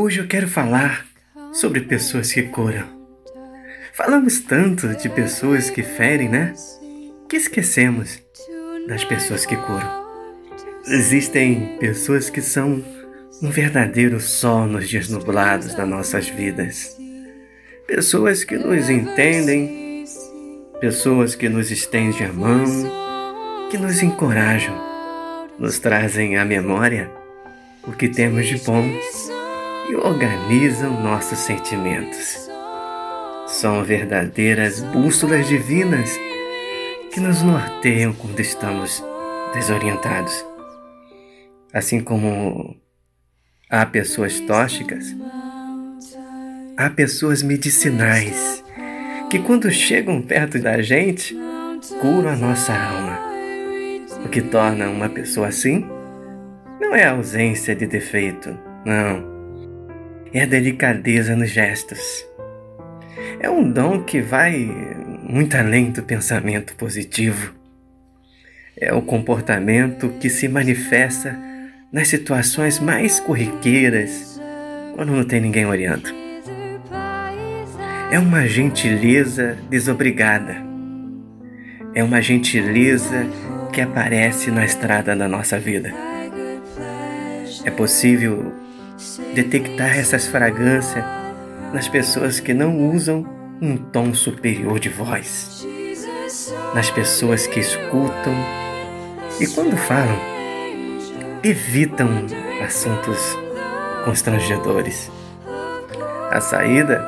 [0.00, 1.04] Hoje eu quero falar
[1.52, 2.86] sobre pessoas que curam.
[3.92, 6.54] Falamos tanto de pessoas que ferem, né?
[7.28, 8.22] Que esquecemos
[8.86, 10.06] das pessoas que curam.
[10.86, 12.80] Existem pessoas que são
[13.42, 16.96] um verdadeiro sol nos dias nublados das nossas vidas.
[17.84, 20.04] Pessoas que nos entendem,
[20.80, 22.64] pessoas que nos estendem a mão,
[23.68, 24.80] que nos encorajam,
[25.58, 27.10] nos trazem à memória
[27.84, 28.84] o que temos de bom
[29.88, 32.48] e organizam nossos sentimentos.
[33.46, 36.18] São verdadeiras bússolas divinas
[37.12, 39.02] que nos norteiam quando estamos
[39.54, 40.44] desorientados.
[41.72, 42.76] Assim como
[43.70, 45.16] há pessoas tóxicas,
[46.76, 48.62] há pessoas medicinais
[49.30, 51.34] que, quando chegam perto da gente,
[52.00, 53.18] curam a nossa alma.
[54.24, 55.86] O que torna uma pessoa assim
[56.80, 59.37] não é a ausência de defeito, não
[60.32, 62.26] é a delicadeza nos gestos.
[63.40, 64.70] É um dom que vai
[65.22, 67.54] muito além do pensamento positivo.
[68.76, 71.38] É o comportamento que se manifesta
[71.92, 74.40] nas situações mais corriqueiras,
[74.94, 76.08] quando não tem ninguém olhando.
[78.10, 80.56] É uma gentileza desobrigada.
[81.94, 83.26] É uma gentileza
[83.72, 85.92] que aparece na estrada da nossa vida.
[87.64, 88.52] É possível
[89.34, 91.04] detectar essas fragrâncias
[91.72, 93.26] nas pessoas que não usam
[93.60, 95.66] um tom superior de voz,
[96.74, 98.34] nas pessoas que escutam
[99.40, 100.18] e, quando falam,
[101.42, 102.26] evitam
[102.64, 103.36] assuntos
[104.04, 105.10] constrangedores.
[106.30, 107.02] A saída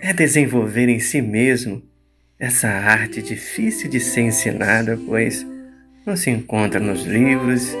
[0.00, 1.82] é desenvolver em si mesmo
[2.38, 5.46] essa arte difícil de ser ensinada, pois
[6.06, 7.74] não se encontra nos livros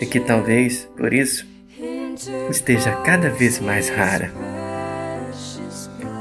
[0.00, 1.46] e que talvez, por isso,
[2.50, 4.30] esteja cada vez mais rara.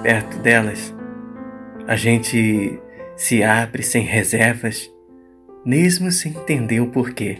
[0.04, 0.94] Perto delas,
[1.88, 2.80] a gente
[3.16, 4.92] se abre sem reservas,
[5.66, 7.40] mesmo sem entender o porquê.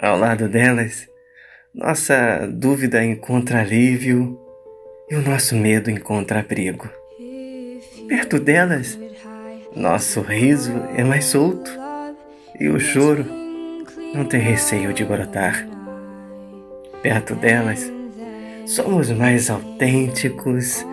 [0.00, 1.06] Ao lado delas,
[1.74, 4.38] nossa dúvida encontra alívio
[5.08, 6.88] e o nosso medo encontra abrigo.
[8.08, 8.98] Perto delas,
[9.76, 11.70] nosso riso é mais solto
[12.58, 13.24] e o choro
[14.14, 15.81] não tem receio de brotar
[17.02, 17.90] perto delas,
[18.64, 20.86] somos mais autênticos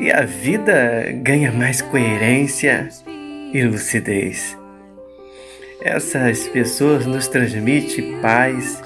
[0.00, 2.88] e a vida ganha mais coerência
[3.52, 4.58] e lucidez.
[5.82, 8.82] Essas pessoas nos transmitem paz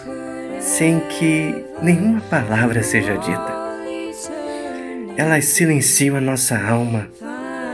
[0.60, 3.58] sem que nenhuma palavra seja dita.
[5.16, 7.08] Elas silenciam a nossa alma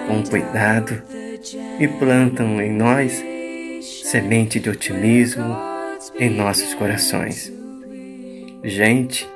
[0.06, 1.02] com cuidado
[1.80, 3.22] e plantam em nós
[3.82, 5.56] semente de otimismo
[6.18, 7.63] em nossos corações
[8.64, 9.28] gente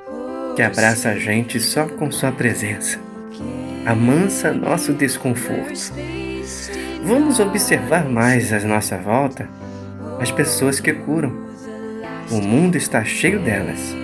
[0.56, 2.98] que abraça a gente só com sua presença,
[3.84, 5.92] amansa nosso desconforto.
[7.04, 9.48] Vamos observar mais à nossa volta
[10.18, 11.46] as pessoas que curam.
[12.30, 13.94] O mundo está cheio delas.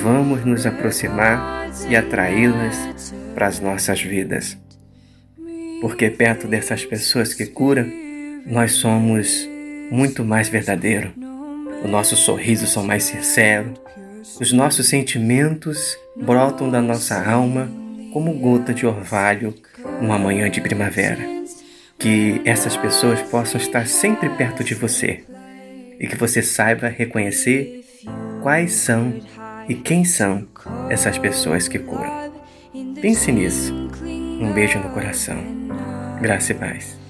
[0.00, 4.56] Vamos nos aproximar e atraí-las para as nossas vidas.
[5.80, 7.86] Porque perto dessas pessoas que curam,
[8.46, 9.48] nós somos
[9.90, 11.12] muito mais verdadeiro.
[11.84, 13.74] O nosso sorriso são mais sincero,
[14.40, 17.70] os nossos sentimentos brotam da nossa alma
[18.12, 19.54] como gota de orvalho
[20.00, 21.22] numa manhã de primavera.
[21.98, 25.24] Que essas pessoas possam estar sempre perto de você
[26.00, 27.84] e que você saiba reconhecer
[28.42, 29.20] quais são
[29.68, 30.48] e quem são
[30.88, 32.32] essas pessoas que curam.
[33.00, 33.74] Pense nisso.
[34.04, 35.36] Um beijo no coração.
[36.20, 37.03] Graça e paz.